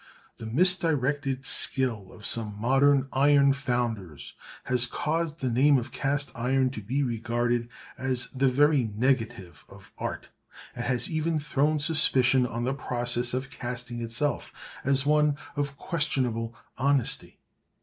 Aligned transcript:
The 0.37 0.47
misdirected 0.47 1.45
skill 1.45 2.11
of 2.11 2.25
some 2.25 2.59
modern 2.59 3.07
iron 3.13 3.53
founders 3.53 4.33
has 4.63 4.87
caused 4.87 5.41
the 5.41 5.49
name 5.51 5.77
of 5.77 5.91
cast 5.91 6.31
iron 6.33 6.71
to 6.71 6.81
be 6.81 7.03
regarded 7.03 7.69
as 7.99 8.25
the 8.33 8.47
very 8.47 8.83
negative 8.85 9.63
of 9.69 9.91
art, 9.99 10.29
and 10.75 10.85
has 10.85 11.07
even 11.11 11.37
thrown 11.37 11.77
suspicion 11.77 12.47
on 12.47 12.63
the 12.63 12.73
process 12.73 13.35
of 13.35 13.51
casting 13.51 14.01
itself 14.01 14.51
as 14.83 15.05
one 15.05 15.35
of 15.55 15.77
questionable 15.77 16.55
honesty. 16.79 17.37